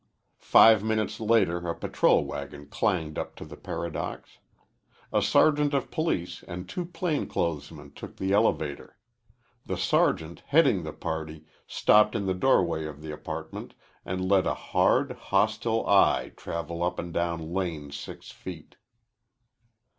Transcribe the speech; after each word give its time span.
Five 0.39 0.83
minutes 0.83 1.19
later 1.19 1.57
a 1.69 1.75
patrol 1.75 2.25
wagon 2.25 2.65
clanged 2.65 3.19
up 3.19 3.35
to 3.35 3.45
the 3.45 3.55
Paradox. 3.55 4.39
A 5.13 5.21
sergeant 5.21 5.75
of 5.75 5.91
police 5.91 6.43
and 6.47 6.67
two 6.67 6.85
plainclothes 6.85 7.71
men 7.71 7.91
took 7.91 8.17
the 8.17 8.33
elevator. 8.33 8.97
The 9.67 9.77
sergeant, 9.77 10.41
heading 10.47 10.81
the 10.81 10.91
party, 10.91 11.45
stopped 11.67 12.15
in 12.15 12.25
the 12.25 12.33
doorway 12.33 12.85
of 12.85 13.01
the 13.03 13.11
apartment 13.11 13.75
and 14.03 14.27
let 14.27 14.47
a 14.47 14.55
hard, 14.55 15.11
hostile 15.11 15.85
eye 15.87 16.31
travel 16.35 16.81
up 16.81 16.97
and 16.97 17.13
down 17.13 17.53
Lane's 17.53 17.95
six 17.95 18.31
feet. 18.31 18.77